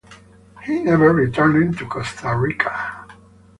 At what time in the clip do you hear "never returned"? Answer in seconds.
0.79-1.77